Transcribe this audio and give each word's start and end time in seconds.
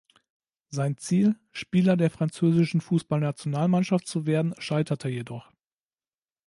Sein 0.69 0.97
Ziel, 0.97 1.35
Spieler 1.51 1.95
der 1.95 2.09
französischen 2.09 2.81
Fußballnationalmannschaft 2.81 4.07
zu 4.07 4.25
werden, 4.25 4.55
scheiterte 4.57 5.09
jedoch. 5.09 5.51